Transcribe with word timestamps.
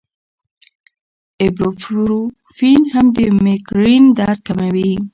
ایبوپروفین 1.41 2.81
هم 2.93 3.05
د 3.17 3.17
مېګرین 3.43 4.03
درد 4.17 4.39
کموي. 4.47 4.93